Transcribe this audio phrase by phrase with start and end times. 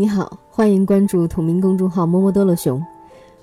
[0.00, 2.80] 你好，欢迎关注同名公众号“摸摸多乐熊”，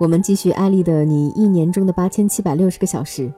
[0.00, 3.30] 我们继续艾丽的你一年中的八千七百六十个小时。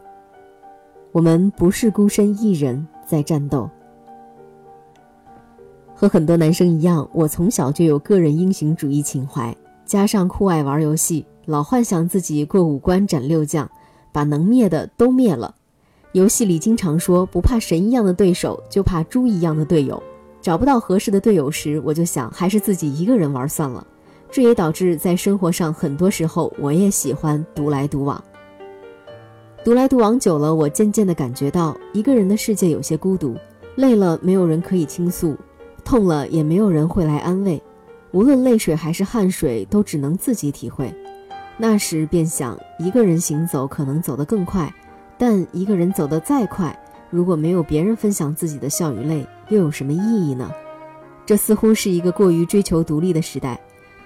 [1.10, 3.68] 我们不是孤身一人在战斗。
[5.92, 9.52] 和很多男生一样，我从小就有个人英雄主义情怀，
[9.84, 13.68] 加上酷爱玩游戏，老幻想自己过五关斩六将，
[14.12, 15.52] 把能灭的都灭了。
[16.12, 20.00] 游戏里经常说，不怕神一样的对手，就怕猪一样的队友。
[20.40, 23.86] 找不到合适的队友时，我就想还是自己一个人玩算了。
[24.30, 28.22] 这也导致在生活上很多时候我也喜欢独来独往。
[29.64, 33.36] 独来独往久了，我渐渐地感觉到一个人的世界有些孤独，
[33.74, 35.36] 累了没有人可以倾诉，
[35.84, 37.62] 痛了也没有人会来安慰，
[38.12, 40.94] 无论泪水还是汗水都只能自己体会。
[41.58, 44.72] 那时便想，一个人行走可能走得更快，
[45.18, 46.74] 但一个人走得再快。
[47.10, 50.50] 如果没有别人分享自己的笑与泪，又有什么意义呢？
[51.26, 53.60] 这似乎是一个过于追求独立的时代，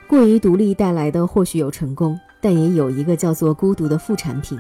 [0.09, 4.59] 过于独立带来的或许有成功，但也有一个叫做孤独的副产品。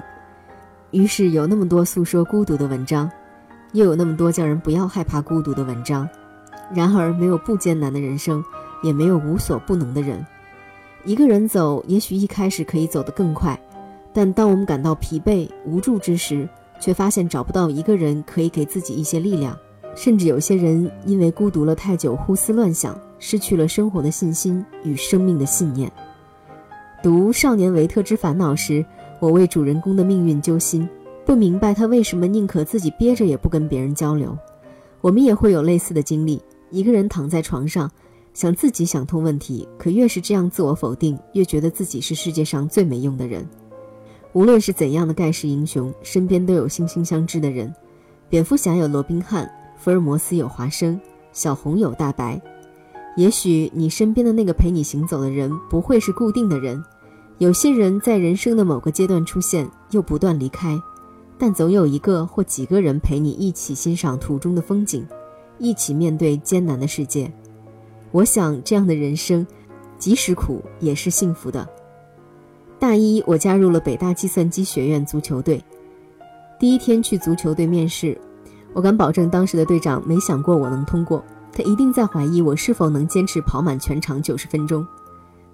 [0.90, 3.10] 于是有那么多诉说孤独的文章，
[3.72, 6.08] 又有那么多叫人不要害怕孤独的文章。
[6.72, 8.42] 然而，没有不艰难的人生，
[8.82, 10.24] 也没有无所不能的人。
[11.04, 13.58] 一个人走，也许一开始可以走得更快，
[14.12, 16.48] 但当我们感到疲惫无助之时，
[16.80, 19.58] 却发现找不到一个人可以给自己一些力量，
[19.94, 25.90] 甚至有些人因为孤独了太久，胡思乱想，失去了生活的信心与生命的信念。
[27.02, 28.84] 读《少年维特之烦恼》时，
[29.20, 30.88] 我为主人公的命运揪心，
[31.24, 34.36] 不明白他为什么宁可自己憋着也不跟别人交流。
[35.00, 37.90] 我们也会有类似的经历：一个人躺在床上，
[38.32, 43.46] 想自己想通问题，可越是这样自我否定，越觉得自己是世界上最没用的人。
[44.34, 47.72] 无论是怎样的盖世英雄，身边都有惺惺相知的人。
[48.28, 51.00] 蝙蝠侠有罗宾汉，福尔摩斯有华生，
[51.32, 52.40] 小红有大白。
[53.16, 56.82] 也许你身边的那个陪你行走的人不会是固定的人，
[57.38, 60.76] 有些人在人生的某个阶段出现，又不断离开，
[61.38, 65.06] 但总有一个或几个人陪你一起欣赏途中的风景，
[65.58, 67.32] 一起面对艰难的世界。
[68.10, 69.46] 我想这样的人生，
[69.96, 71.68] 即使苦也是幸福的。
[72.84, 75.58] 大一，我加入了北大计算机学院足球队。
[76.58, 78.14] 第一天去足球队面试，
[78.74, 84.86] 我敢保证当时的队长没想过我能通过，他一定在怀疑我是否能坚持跑满全场九十分钟。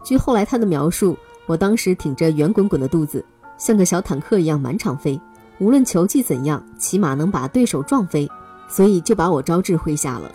[0.03, 3.25] 据后来他的描述，我当时挺着圆滚滚的肚子，
[3.57, 5.17] 像个小坦克一样满场飞，
[5.61, 8.29] 无论球技怎样，起码能把对手撞飞，
[8.69, 10.29] 所以就把我招至麾下了。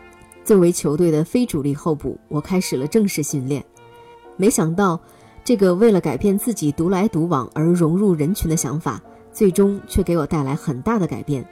[0.45, 3.61] 作为球队的非主力候补，我开始了正式训练。
[4.37, 4.97] 没想到。
[5.45, 8.99] 这个为了改变自己独来独往而融入人群的想法，
[9.31, 11.47] 最终却给我带来很大的改变。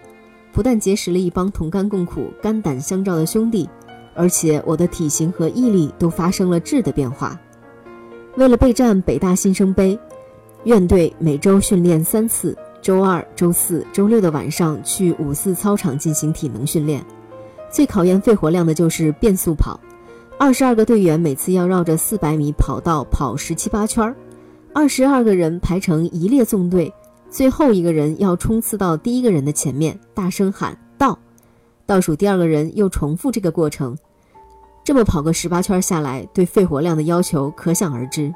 [0.51, 3.69] 不但结识了一帮同甘共苦、肝胆相照的兄弟，
[4.15, 7.39] 而且我的体型和毅力都发生了质的变化。
[8.35, 9.97] 为了备战北大新生杯，
[10.63, 17.05] 院队每周训练三次，周二、周四周六的晚上去五四操场进行体能训练。
[17.69, 19.79] 最考验肺活量的就是变速跑。
[20.43, 24.13] 二十二个队员每次要绕着四百米跑道跑十七八圈儿，
[24.73, 26.93] 二十二个人排成一列纵队，
[27.29, 31.17] 最后一个人要冲刺到第一个人的前面，大声喊到，
[31.85, 33.97] 倒数第二个人又重复这个过程，
[34.83, 38.29] 这么跑个十八圈下来，对肺活量的要求可想而知。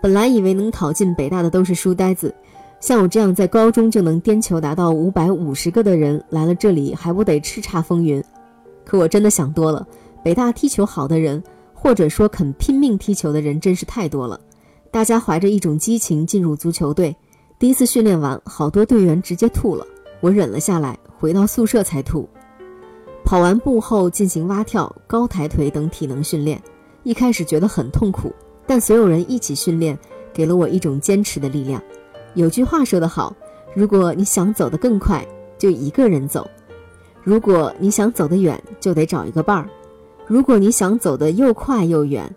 [0.00, 2.32] 本来以为能考进北大的都是书呆子，
[2.78, 8.22] 像我这样在高中就能颠球达到五百五十个的人，来了这里还不得叱咤风云？
[8.84, 9.84] 可我真的想多了。
[10.22, 11.42] 北大踢球好的人，
[11.72, 14.38] 或者说肯拼命踢球的人，真是太多了。
[14.90, 17.16] 大家怀着一种激情进入足球队，
[17.58, 19.86] 第一次训练完，好多队员直接吐了，
[20.20, 22.28] 我忍了下来，回到宿舍才吐。
[23.24, 26.60] 跑完步后进行蛙跳、高抬腿等体能训练，
[27.02, 28.32] 一开始觉得很痛苦，
[28.66, 29.98] 但所有人一起训练，
[30.32, 31.82] 给了我一种坚持的力量。
[32.34, 33.34] 有句话说得好，
[33.74, 35.26] 如果你想走得更快，
[35.56, 36.42] 就一个人走；
[37.22, 39.68] 如果你想走得远，就得找一个伴儿。
[40.30, 42.32] 如果你想走得又快又远，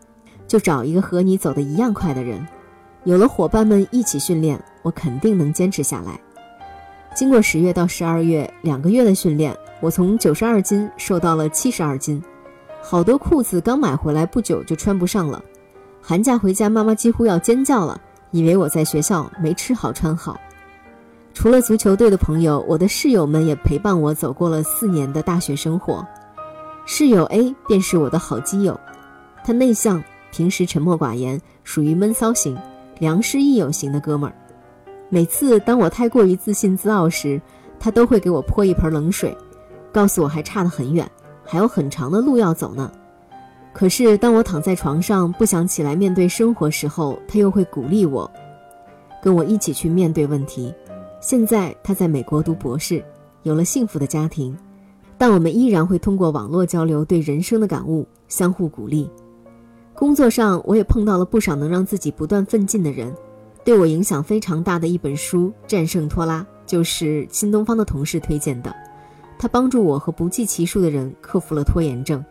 [0.47, 2.43] 就找一个和你走得一样快的人。
[3.03, 6.19] 有了伙伴们一起训练，我肯定能坚持下来。
[7.13, 12.19] 经过十月到十二月两个月的训练，我从九十二斤瘦到了七十二斤。
[12.81, 15.39] 好多裤子刚买回来不久就穿不上了。
[16.01, 18.01] 寒假回家，妈妈几乎要尖叫了，
[18.31, 20.41] 以为我在学校没吃好穿好。
[21.31, 26.03] 除了足球队的朋友，我的室友们也陪伴我走过了四年的大学生活。
[26.85, 28.77] 室友 A 便是我的好基友，
[29.43, 32.57] 他内向，平时沉默寡言，属于闷骚型、
[32.99, 34.35] 良师益友型的哥们儿。
[35.09, 37.41] 每次当我太过于自信自傲时，
[37.79, 39.35] 他都会给我泼一盆冷水，
[39.91, 41.09] 告诉我还差得很远，
[41.43, 42.91] 还有很长的路要走呢。
[43.71, 48.29] 可是当我躺在床上不想起来面对生活时候，他又会鼓励我，
[49.21, 50.73] 跟我一起去面对问题。
[51.21, 53.03] 现在他在美国读博士，
[53.43, 54.55] 有了幸福的家庭，
[55.25, 59.09] 但我们依然会通过网络交流对人生的感悟，相互鼓励。
[59.95, 63.15] 工作上我也碰到了不少能让自己不断奋进的人，
[63.63, 68.75] 对我影响非常大的一本书《战胜拖拉》，就是新东方的同事推荐的，
[69.39, 72.21] 他帮助我和不计其数的人克服了拖延症。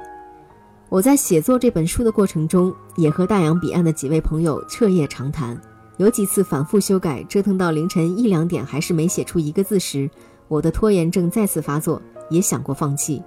[0.90, 5.58] 我在写作这本书的过程中，也和大洋彼岸的几位朋友彻夜长谈。
[5.96, 10.10] 有几次反复修改，折腾到凌晨一两点还是没写出一个字时，
[10.46, 12.02] 我的拖延症再次发作，
[12.32, 13.22] 也想过放弃。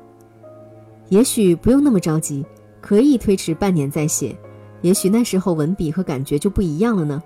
[1.10, 2.46] 也许不用那么着急，
[2.82, 4.36] 可以推迟半年再写，
[4.82, 7.22] 也许那时候文笔和感觉就不一样了呢。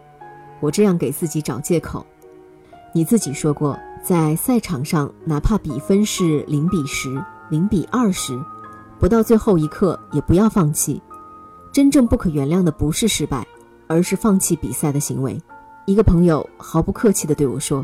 [0.60, 2.06] 我这样给自己找借口。
[2.94, 8.40] 你自己说过，在赛场上，哪怕比分是零比十、零比二十，
[9.00, 11.02] 不到最后一刻也不要放弃。
[11.72, 13.48] 真正不可原谅的不是失败。
[13.92, 15.36] 而是放弃比赛的行为。
[15.88, 17.84] 一个朋友毫不客气地对我说：“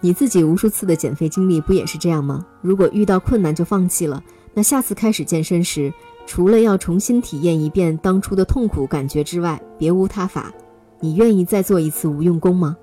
[0.00, 2.46] 你自己无数次的减肥经历不也是这样吗？
[2.60, 4.22] 如果遇到困难就放弃了，
[4.54, 5.92] 那下次开始健身时，
[6.26, 10.52] 除了要重新体验一遍当初的痛苦感觉之外，别无他法。
[11.00, 12.76] 你愿意再做一次无用功吗？”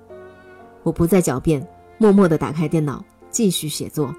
[0.82, 1.66] 我不再狡辩，
[1.98, 4.14] 默默地打开电脑，继续写作。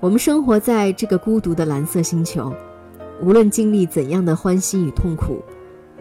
[0.00, 2.52] 我们生活在这个孤独的蓝色星球，
[3.22, 5.42] 无论经历怎样的欢喜与痛苦。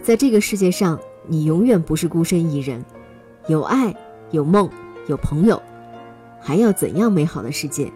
[0.02, 2.84] 在这个世界上，你永远不是孤身一人，
[3.48, 3.96] 有爱，
[4.32, 4.70] 有梦，
[5.08, 5.62] 有朋友，
[6.44, 7.92] 还要怎样美好的世界？